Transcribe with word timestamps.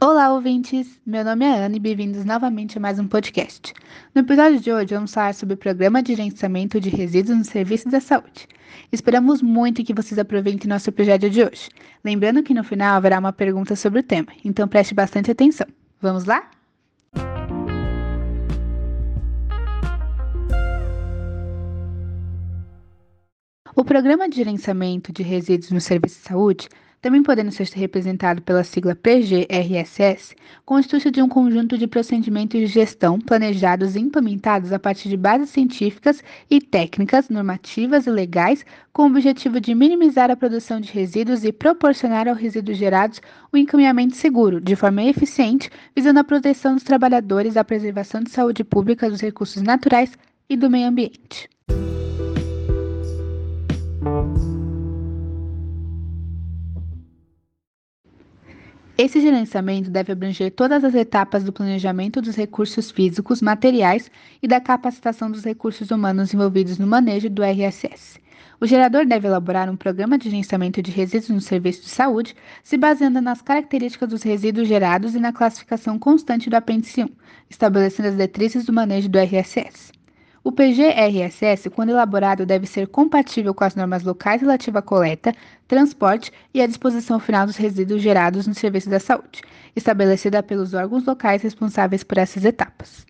Olá, 0.00 0.32
ouvintes! 0.32 1.00
Meu 1.04 1.24
nome 1.24 1.44
é 1.44 1.64
Ana 1.64 1.74
e 1.74 1.80
bem-vindos 1.80 2.24
novamente 2.24 2.78
a 2.78 2.80
mais 2.80 3.00
um 3.00 3.08
podcast. 3.08 3.74
No 4.14 4.20
episódio 4.20 4.60
de 4.60 4.72
hoje, 4.72 4.94
vamos 4.94 5.12
falar 5.12 5.34
sobre 5.34 5.56
o 5.56 5.58
Programa 5.58 6.00
de 6.00 6.14
Gerenciamento 6.14 6.80
de 6.80 6.88
Resíduos 6.88 7.36
no 7.36 7.44
Serviço 7.44 7.88
da 7.88 8.00
Saúde. 8.00 8.46
Esperamos 8.92 9.42
muito 9.42 9.82
que 9.82 9.92
vocês 9.92 10.16
aproveitem 10.16 10.68
nosso 10.68 10.88
episódio 10.88 11.28
de 11.28 11.42
hoje. 11.42 11.68
Lembrando 12.04 12.44
que 12.44 12.54
no 12.54 12.62
final 12.62 12.94
haverá 12.94 13.18
uma 13.18 13.32
pergunta 13.32 13.74
sobre 13.74 13.98
o 13.98 14.02
tema, 14.04 14.28
então 14.44 14.68
preste 14.68 14.94
bastante 14.94 15.32
atenção. 15.32 15.66
Vamos 16.00 16.26
lá? 16.26 16.48
O 23.74 23.84
Programa 23.84 24.28
de 24.28 24.36
Gerenciamento 24.36 25.12
de 25.12 25.24
Resíduos 25.24 25.72
no 25.72 25.80
Serviço 25.80 26.20
de 26.20 26.28
Saúde 26.28 26.68
também 27.00 27.22
podendo 27.22 27.52
ser 27.52 27.68
representado 27.68 28.42
pela 28.42 28.64
sigla 28.64 28.94
PGRSS, 28.94 30.34
constitui 30.64 31.10
de 31.10 31.22
um 31.22 31.28
conjunto 31.28 31.78
de 31.78 31.86
procedimentos 31.86 32.58
de 32.58 32.66
gestão 32.66 33.20
planejados 33.20 33.94
e 33.94 34.00
implementados 34.00 34.72
a 34.72 34.78
partir 34.78 35.08
de 35.08 35.16
bases 35.16 35.50
científicas 35.50 36.22
e 36.50 36.60
técnicas, 36.60 37.28
normativas 37.28 38.06
e 38.06 38.10
legais, 38.10 38.64
com 38.92 39.02
o 39.02 39.06
objetivo 39.06 39.60
de 39.60 39.74
minimizar 39.74 40.30
a 40.30 40.36
produção 40.36 40.80
de 40.80 40.92
resíduos 40.92 41.44
e 41.44 41.52
proporcionar 41.52 42.28
aos 42.28 42.38
resíduos 42.38 42.76
gerados 42.76 43.20
o 43.52 43.56
um 43.56 43.60
encaminhamento 43.60 44.16
seguro, 44.16 44.60
de 44.60 44.74
forma 44.74 45.04
eficiente, 45.04 45.70
visando 45.94 46.20
a 46.20 46.24
proteção 46.24 46.74
dos 46.74 46.82
trabalhadores, 46.82 47.56
a 47.56 47.64
preservação 47.64 48.22
de 48.22 48.30
saúde 48.30 48.64
pública 48.64 49.08
dos 49.08 49.20
recursos 49.20 49.62
naturais 49.62 50.12
e 50.48 50.56
do 50.56 50.70
meio 50.70 50.88
ambiente. 50.88 51.48
Esse 59.00 59.20
gerenciamento 59.20 59.92
deve 59.92 60.10
abranger 60.10 60.50
todas 60.50 60.82
as 60.82 60.92
etapas 60.92 61.44
do 61.44 61.52
planejamento 61.52 62.20
dos 62.20 62.34
recursos 62.34 62.90
físicos, 62.90 63.40
materiais 63.40 64.10
e 64.42 64.48
da 64.48 64.60
capacitação 64.60 65.30
dos 65.30 65.44
recursos 65.44 65.92
humanos 65.92 66.34
envolvidos 66.34 66.78
no 66.78 66.86
manejo 66.88 67.30
do 67.30 67.44
RSS. 67.44 68.18
O 68.60 68.66
gerador 68.66 69.06
deve 69.06 69.28
elaborar 69.28 69.70
um 69.70 69.76
programa 69.76 70.18
de 70.18 70.28
gerenciamento 70.28 70.82
de 70.82 70.90
resíduos 70.90 71.30
no 71.30 71.40
serviço 71.40 71.82
de 71.82 71.90
saúde, 71.90 72.34
se 72.64 72.76
baseando 72.76 73.20
nas 73.20 73.40
características 73.40 74.08
dos 74.08 74.24
resíduos 74.24 74.66
gerados 74.66 75.14
e 75.14 75.20
na 75.20 75.32
classificação 75.32 75.96
constante 75.96 76.50
do 76.50 76.56
apêndice 76.56 77.04
1, 77.04 77.08
estabelecendo 77.48 78.08
as 78.08 78.14
diretrizes 78.16 78.64
do 78.64 78.72
manejo 78.72 79.08
do 79.08 79.16
RSS. 79.16 79.92
O 80.44 80.52
PGRSS, 80.52 81.68
quando 81.70 81.90
elaborado, 81.90 82.46
deve 82.46 82.66
ser 82.66 82.86
compatível 82.86 83.52
com 83.52 83.64
as 83.64 83.74
normas 83.74 84.04
locais 84.04 84.40
relativas 84.40 84.78
à 84.78 84.82
coleta, 84.82 85.32
transporte 85.66 86.32
e 86.54 86.62
à 86.62 86.66
disposição 86.66 87.18
final 87.18 87.46
dos 87.46 87.56
resíduos 87.56 88.00
gerados 88.00 88.46
no 88.46 88.54
serviço 88.54 88.88
da 88.88 89.00
saúde, 89.00 89.42
estabelecida 89.74 90.42
pelos 90.42 90.74
órgãos 90.74 91.04
locais 91.04 91.42
responsáveis 91.42 92.04
por 92.04 92.18
essas 92.18 92.44
etapas. 92.44 93.04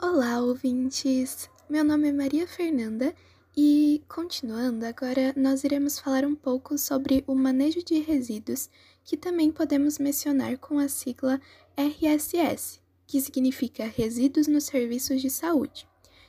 Olá, 0.00 0.40
ouvintes! 0.40 1.48
Meu 1.68 1.82
nome 1.82 2.10
é 2.10 2.12
Maria 2.12 2.46
Fernanda 2.46 3.12
e, 3.56 4.04
continuando, 4.06 4.84
agora 4.84 5.32
nós 5.34 5.64
iremos 5.64 5.98
falar 5.98 6.26
um 6.26 6.34
pouco 6.34 6.76
sobre 6.76 7.24
o 7.26 7.34
manejo 7.34 7.82
de 7.82 8.00
resíduos, 8.00 8.68
que 9.02 9.16
também 9.16 9.50
podemos 9.50 9.98
mencionar 9.98 10.58
com 10.58 10.78
a 10.78 10.88
sigla 10.88 11.40
RSS, 11.74 12.82
que 13.06 13.18
significa 13.18 13.86
Resíduos 13.86 14.46
nos 14.46 14.64
Serviços 14.64 15.22
de 15.22 15.30
Saúde, 15.30 15.88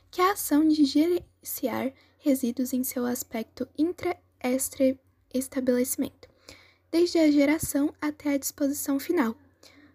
que 0.09 0.21
é 0.21 0.29
a 0.29 0.33
ação 0.33 0.65
de 0.65 0.85
gerenciar 0.85 1.91
resíduos 2.19 2.71
em 2.71 2.85
seu 2.85 3.05
aspecto 3.05 3.67
intra-estabelecimento, 3.77 6.29
desde 6.89 7.19
a 7.19 7.29
geração 7.29 7.93
até 7.99 8.35
a 8.35 8.37
disposição 8.37 8.97
final. 8.99 9.35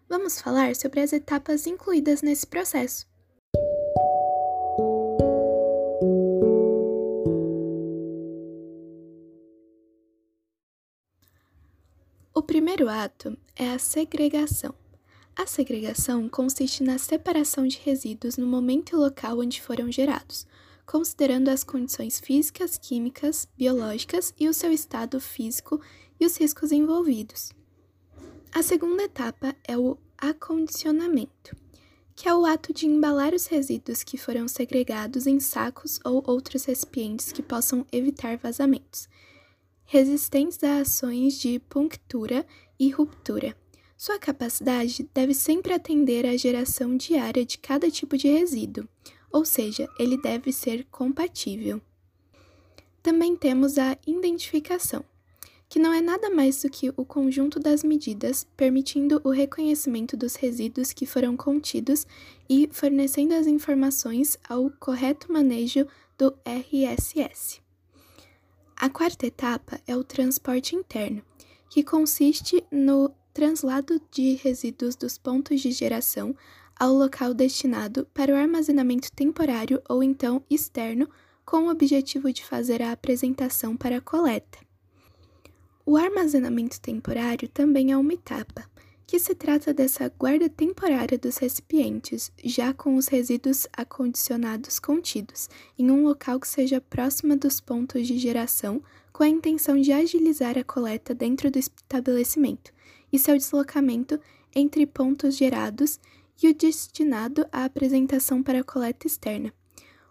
Vamos 0.07 0.39
falar 0.39 0.75
sobre 0.75 0.99
as 0.99 1.11
etapas 1.11 1.65
incluídas 1.65 2.21
nesse 2.21 2.45
processo. 2.45 3.11
Primeiro 12.73 12.89
ato 12.89 13.37
é 13.55 13.69
a 13.69 13.77
segregação. 13.77 14.73
A 15.35 15.45
segregação 15.45 16.27
consiste 16.27 16.81
na 16.81 16.97
separação 16.97 17.67
de 17.67 17.77
resíduos 17.77 18.35
no 18.35 18.47
momento 18.47 18.93
e 18.93 18.95
local 18.95 19.37
onde 19.39 19.61
foram 19.61 19.91
gerados, 19.91 20.47
considerando 20.83 21.49
as 21.49 21.63
condições 21.63 22.19
físicas, 22.19 22.75
químicas, 22.75 23.47
biológicas 23.55 24.33
e 24.39 24.49
o 24.49 24.53
seu 24.55 24.71
estado 24.71 25.19
físico 25.19 25.79
e 26.19 26.25
os 26.25 26.35
riscos 26.35 26.71
envolvidos. 26.71 27.51
A 28.51 28.63
segunda 28.63 29.03
etapa 29.03 29.55
é 29.67 29.77
o 29.77 29.95
acondicionamento, 30.17 31.55
que 32.15 32.27
é 32.27 32.33
o 32.33 32.43
ato 32.43 32.73
de 32.73 32.87
embalar 32.87 33.35
os 33.35 33.45
resíduos 33.45 34.03
que 34.03 34.17
foram 34.17 34.47
segregados 34.47 35.27
em 35.27 35.39
sacos 35.39 35.99
ou 36.03 36.23
outros 36.25 36.65
recipientes 36.65 37.31
que 37.31 37.43
possam 37.43 37.85
evitar 37.91 38.35
vazamentos 38.37 39.07
resistentes 39.85 40.63
a 40.63 40.79
ações 40.79 41.39
de 41.39 41.59
punctura 41.59 42.45
e 42.79 42.89
ruptura. 42.89 43.55
Sua 43.97 44.19
capacidade 44.19 45.09
deve 45.13 45.33
sempre 45.33 45.73
atender 45.73 46.25
à 46.25 46.35
geração 46.35 46.97
diária 46.97 47.45
de 47.45 47.57
cada 47.57 47.89
tipo 47.89 48.17
de 48.17 48.27
resíduo, 48.27 48.87
ou 49.31 49.45
seja, 49.45 49.87
ele 49.97 50.21
deve 50.21 50.51
ser 50.51 50.85
compatível. 50.91 51.81
Também 53.01 53.35
temos 53.35 53.77
a 53.77 53.97
identificação, 54.05 55.03
que 55.69 55.79
não 55.79 55.91
é 55.91 56.01
nada 56.01 56.29
mais 56.29 56.61
do 56.61 56.69
que 56.69 56.93
o 56.95 57.03
conjunto 57.03 57.59
das 57.59 57.83
medidas 57.83 58.45
permitindo 58.55 59.19
o 59.23 59.29
reconhecimento 59.29 60.15
dos 60.15 60.35
resíduos 60.35 60.93
que 60.93 61.05
foram 61.05 61.35
contidos 61.35 62.05
e 62.47 62.69
fornecendo 62.71 63.33
as 63.33 63.47
informações 63.47 64.37
ao 64.47 64.69
correto 64.69 65.31
manejo 65.31 65.87
do 66.15 66.31
RSS. 66.45 67.62
A 68.83 68.89
quarta 68.89 69.25
etapa 69.25 69.79
é 69.87 69.95
o 69.95 70.03
transporte 70.03 70.75
interno, 70.75 71.23
que 71.69 71.85
consiste 71.85 72.61
no 72.69 73.09
translado 73.33 73.97
de 74.11 74.33
resíduos 74.33 74.97
dos 74.97 75.17
pontos 75.17 75.61
de 75.61 75.71
geração 75.71 76.35
ao 76.77 76.91
local 76.91 77.33
destinado 77.33 78.05
para 78.13 78.33
o 78.33 78.35
armazenamento 78.35 79.09
temporário 79.13 79.81
ou 79.87 80.03
então 80.03 80.43
externo, 80.49 81.09
com 81.45 81.67
o 81.67 81.69
objetivo 81.69 82.33
de 82.33 82.43
fazer 82.43 82.81
a 82.81 82.91
apresentação 82.91 83.77
para 83.77 83.99
a 83.99 84.01
coleta. 84.01 84.59
O 85.85 85.95
armazenamento 85.95 86.81
temporário 86.81 87.47
também 87.47 87.93
é 87.93 87.97
uma 87.97 88.13
etapa, 88.13 88.69
que 89.13 89.19
se 89.19 89.35
trata 89.35 89.71
dessa 89.71 90.11
guarda 90.17 90.49
temporária 90.49 91.19
dos 91.19 91.37
recipientes, 91.37 92.31
já 92.43 92.73
com 92.73 92.95
os 92.95 93.07
resíduos 93.07 93.67
acondicionados 93.71 94.79
contidos, 94.79 95.47
em 95.77 95.91
um 95.91 96.03
local 96.03 96.39
que 96.39 96.47
seja 96.47 96.81
próximo 96.81 97.37
dos 97.37 97.61
pontos 97.61 98.07
de 98.07 98.17
geração, 98.17 98.81
com 99.11 99.21
a 99.21 99.29
intenção 99.29 99.79
de 99.79 99.91
agilizar 99.91 100.57
a 100.57 100.63
coleta 100.63 101.13
dentro 101.13 101.51
do 101.51 101.59
estabelecimento 101.59 102.73
e 103.11 103.19
seu 103.19 103.37
deslocamento 103.37 104.19
entre 104.55 104.83
pontos 104.87 105.37
gerados 105.37 105.99
e 106.41 106.49
o 106.49 106.55
destinado 106.55 107.45
à 107.51 107.65
apresentação 107.65 108.41
para 108.41 108.63
coleta 108.63 109.05
externa. 109.05 109.53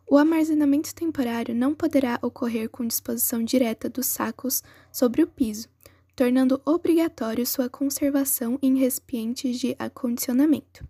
O 0.06 0.16
armazenamento 0.16 0.94
temporário 0.94 1.56
não 1.56 1.74
poderá 1.74 2.20
ocorrer 2.22 2.70
com 2.70 2.86
disposição 2.86 3.42
direta 3.42 3.90
dos 3.90 4.06
sacos 4.06 4.62
sobre 4.92 5.24
o 5.24 5.26
piso, 5.26 5.68
tornando 6.22 6.62
obrigatório 6.64 7.44
sua 7.44 7.68
conservação 7.68 8.56
em 8.62 8.78
recipientes 8.78 9.58
de 9.58 9.74
acondicionamento. 9.76 10.86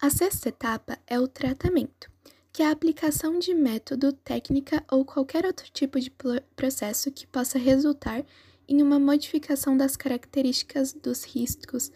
A 0.00 0.10
sexta 0.10 0.48
etapa 0.48 0.98
é 1.06 1.20
o 1.20 1.28
tratamento, 1.28 2.10
que 2.52 2.64
é 2.64 2.66
a 2.66 2.72
aplicação 2.72 3.38
de 3.38 3.54
método, 3.54 4.12
técnica 4.12 4.82
ou 4.90 5.04
qualquer 5.04 5.46
outro 5.46 5.70
tipo 5.70 6.00
de 6.00 6.12
processo 6.56 7.12
que 7.12 7.28
possa 7.28 7.60
resultar 7.60 8.26
em 8.66 8.82
uma 8.82 8.98
modificação 8.98 9.76
das 9.76 9.96
características 9.96 10.92
dos 10.92 11.22
riscos 11.22 11.92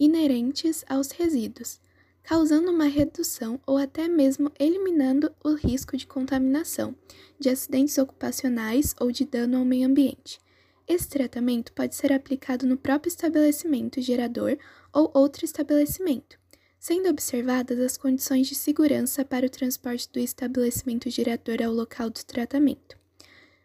inerentes 0.00 0.86
aos 0.88 1.10
resíduos, 1.10 1.78
causando 2.22 2.70
uma 2.70 2.86
redução 2.86 3.60
ou 3.66 3.76
até 3.76 4.08
mesmo 4.08 4.50
eliminando 4.58 5.30
o 5.44 5.52
risco 5.52 5.98
de 5.98 6.06
contaminação, 6.06 6.96
de 7.38 7.50
acidentes 7.50 7.98
ocupacionais 7.98 8.94
ou 8.98 9.12
de 9.12 9.26
dano 9.26 9.58
ao 9.58 9.66
meio 9.66 9.86
ambiente. 9.86 10.40
Esse 10.86 11.08
tratamento 11.08 11.72
pode 11.72 11.94
ser 11.94 12.12
aplicado 12.12 12.66
no 12.66 12.76
próprio 12.76 13.08
estabelecimento 13.08 14.00
gerador 14.00 14.58
ou 14.92 15.10
outro 15.14 15.44
estabelecimento, 15.44 16.38
sendo 16.78 17.08
observadas 17.08 17.78
as 17.78 17.96
condições 17.96 18.48
de 18.48 18.54
segurança 18.54 19.24
para 19.24 19.46
o 19.46 19.50
transporte 19.50 20.08
do 20.12 20.18
estabelecimento 20.18 21.08
gerador 21.08 21.62
ao 21.62 21.72
local 21.72 22.10
do 22.10 22.24
tratamento. 22.24 22.96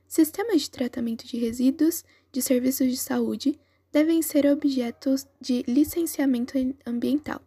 Sistemas 0.08 0.62
de 0.62 0.70
tratamento 0.70 1.26
de 1.26 1.38
resíduos 1.38 2.06
de 2.32 2.42
serviços 2.42 2.88
de 2.88 2.98
saúde 2.98 3.60
devem 3.92 4.22
ser 4.22 4.46
objetos 4.46 5.26
de 5.42 5.64
licenciamento 5.68 6.54
ambiental, 6.86 7.42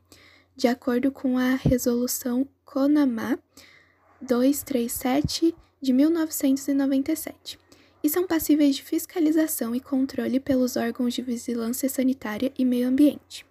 de 0.57 0.67
acordo 0.67 1.13
com 1.13 1.39
a 1.39 1.55
Resolução 1.55 2.47
CONAMA 2.65 3.39
237 4.21 5.55
de 5.81 5.93
1997 5.93 7.70
e 8.02 8.08
são 8.08 8.26
passíveis 8.26 8.76
de 8.76 8.82
fiscalização 8.82 9.75
e 9.75 9.81
controle 9.81 10.41
pelos 10.41 10.76
órgãos 10.76 11.14
de 11.14 11.23
vigilância 11.23 11.88
sanitária 11.88 12.52
e 12.58 12.64
meio 12.64 12.88
ambiente. 12.88 13.47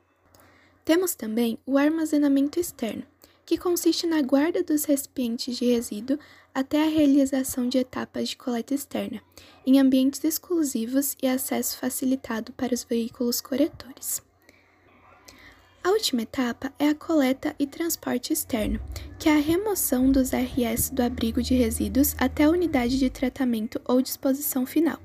Temos 0.83 1.13
também 1.13 1.57
o 1.65 1.77
armazenamento 1.77 2.59
externo, 2.59 3.03
que 3.45 3.57
consiste 3.57 4.05
na 4.05 4.21
guarda 4.21 4.63
dos 4.63 4.85
recipientes 4.85 5.57
de 5.57 5.65
resíduo 5.65 6.19
até 6.53 6.83
a 6.83 6.89
realização 6.89 7.67
de 7.67 7.77
etapas 7.77 8.29
de 8.29 8.37
coleta 8.37 8.73
externa, 8.73 9.21
em 9.65 9.79
ambientes 9.79 10.23
exclusivos 10.23 11.15
e 11.21 11.27
acesso 11.27 11.77
facilitado 11.77 12.51
para 12.53 12.73
os 12.73 12.83
veículos 12.83 13.41
coletores. 13.41 14.21
A 15.81 15.91
última 15.91 16.23
etapa 16.23 16.73
é 16.77 16.89
a 16.89 16.95
coleta 16.95 17.55
e 17.57 17.65
transporte 17.65 18.33
externo, 18.33 18.81
que 19.17 19.29
é 19.29 19.31
a 19.33 19.39
remoção 19.39 20.11
dos 20.11 20.31
RS 20.31 20.89
do 20.89 21.01
abrigo 21.01 21.41
de 21.41 21.53
resíduos 21.53 22.15
até 22.17 22.43
a 22.43 22.49
unidade 22.49 22.99
de 22.99 23.09
tratamento 23.09 23.79
ou 23.85 24.01
disposição 24.01 24.65
final, 24.65 24.99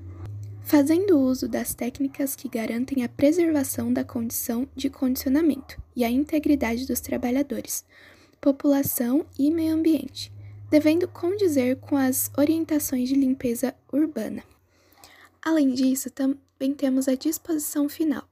fazendo 0.63 1.17
uso 1.17 1.47
das 1.47 1.73
técnicas 1.73 2.35
que 2.35 2.49
garantem 2.49 3.05
a 3.05 3.09
preservação 3.09 3.91
da 3.91 4.03
condição 4.03 4.67
de 4.75 4.89
condicionamento 4.89 5.81
e 5.95 6.03
a 6.03 6.09
integridade 6.09 6.85
dos 6.85 6.99
trabalhadores, 6.99 7.85
população 8.41 9.25
e 9.39 9.49
meio 9.49 9.73
ambiente, 9.73 10.29
devendo 10.69 11.07
condizer 11.07 11.77
com 11.77 11.95
as 11.95 12.29
orientações 12.37 13.07
de 13.07 13.15
limpeza 13.15 13.73
urbana. 13.93 14.43
Além 15.41 15.73
disso, 15.73 16.09
também 16.09 16.73
temos 16.75 17.07
a 17.07 17.15
disposição 17.15 17.87
final 17.87 18.27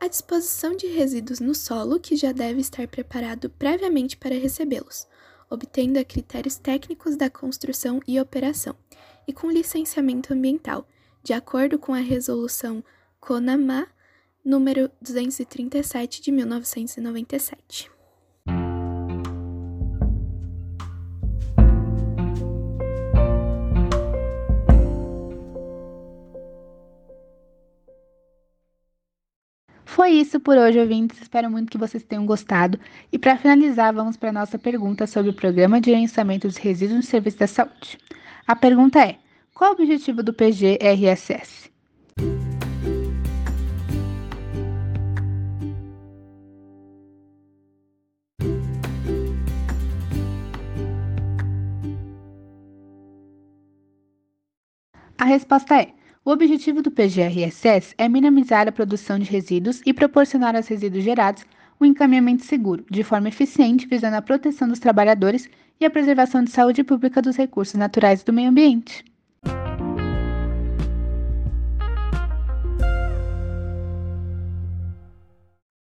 a 0.00 0.08
disposição 0.08 0.76
de 0.76 0.86
resíduos 0.86 1.40
no 1.40 1.54
solo, 1.54 1.98
que 1.98 2.16
já 2.16 2.32
deve 2.32 2.60
estar 2.60 2.86
preparado 2.86 3.48
previamente 3.50 4.16
para 4.16 4.34
recebê-los, 4.34 5.06
obtendo 5.48 5.98
a 5.98 6.04
critérios 6.04 6.56
técnicos 6.56 7.16
da 7.16 7.30
construção 7.30 8.00
e 8.06 8.20
operação, 8.20 8.76
e 9.26 9.32
com 9.32 9.50
licenciamento 9.50 10.32
ambiental, 10.32 10.86
de 11.22 11.32
acordo 11.32 11.78
com 11.78 11.92
a 11.92 11.98
resolução 11.98 12.84
CONAMA 13.20 13.88
número 14.44 14.90
237 15.00 16.22
de 16.22 16.30
1997. 16.30 17.95
Foi 30.06 30.14
isso 30.14 30.38
por 30.38 30.56
hoje, 30.56 30.78
ouvintes. 30.78 31.20
Espero 31.20 31.50
muito 31.50 31.68
que 31.68 31.76
vocês 31.76 32.04
tenham 32.04 32.24
gostado. 32.24 32.78
E 33.10 33.18
para 33.18 33.36
finalizar, 33.36 33.92
vamos 33.92 34.16
para 34.16 34.28
a 34.28 34.32
nossa 34.32 34.56
pergunta 34.56 35.04
sobre 35.04 35.32
o 35.32 35.34
Programa 35.34 35.80
de 35.80 35.90
Gerenciamento 35.90 36.46
dos 36.46 36.56
Resíduos 36.56 36.98
no 36.98 37.02
Serviço 37.02 37.38
da 37.38 37.48
Saúde. 37.48 37.98
A 38.46 38.54
pergunta 38.54 39.00
é: 39.00 39.18
qual 39.52 39.72
o 39.72 39.74
objetivo 39.74 40.22
do 40.22 40.32
PGRSS? 40.32 41.72
A 55.18 55.24
resposta 55.24 55.82
é: 55.82 55.95
o 56.26 56.32
objetivo 56.32 56.82
do 56.82 56.90
PGRSS 56.90 57.94
é 57.96 58.08
minimizar 58.08 58.66
a 58.66 58.72
produção 58.72 59.16
de 59.16 59.30
resíduos 59.30 59.80
e 59.86 59.94
proporcionar 59.94 60.56
aos 60.56 60.66
resíduos 60.66 61.04
gerados 61.04 61.46
um 61.80 61.84
encaminhamento 61.84 62.44
seguro, 62.44 62.84
de 62.90 63.04
forma 63.04 63.28
eficiente, 63.28 63.86
visando 63.86 64.16
a 64.16 64.22
proteção 64.22 64.66
dos 64.66 64.80
trabalhadores 64.80 65.48
e 65.78 65.84
a 65.84 65.90
preservação 65.90 66.42
de 66.42 66.50
saúde 66.50 66.82
pública 66.82 67.22
dos 67.22 67.36
recursos 67.36 67.76
naturais 67.76 68.24
do 68.24 68.32
meio 68.32 68.50
ambiente. 68.50 69.04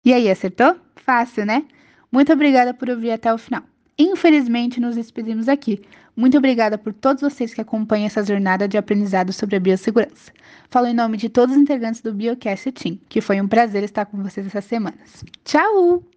E 0.05 0.13
aí, 0.13 0.29
acertou? 0.29 0.77
Fácil, 0.97 1.47
né? 1.47 1.65
Muito 2.11 2.33
obrigada 2.33 2.75
por 2.75 2.91
ouvir 2.91 3.13
até 3.13 3.33
o 3.33 3.39
final. 3.39 3.63
Infelizmente, 3.99 4.81
nos 4.81 4.97
despedimos 4.97 5.49
aqui. 5.49 5.81
Muito 6.17 6.39
obrigada 6.39 6.79
por 6.79 6.93
todos 6.93 7.23
vocês 7.23 7.53
que 7.53 7.61
acompanham 7.61 8.07
essa 8.07 8.25
jornada 8.25 8.69
de 8.69 8.77
aprendizado 8.77 9.33
sobre 9.33 9.57
a 9.57 9.61
biossegurança. 9.61 10.33
Falo 10.69 10.87
em 10.87 10.95
nome 10.95 11.17
de 11.17 11.29
todos 11.29 11.55
os 11.55 11.61
integrantes 11.61 12.01
do 12.01 12.13
Biocast 12.13 12.71
Team, 12.73 12.99
que 13.09 13.21
foi 13.21 13.41
um 13.41 13.49
prazer 13.49 13.83
estar 13.83 14.07
com 14.07 14.23
vocês 14.23 14.47
essas 14.47 14.65
semanas. 14.65 15.25
Tchau! 15.45 16.14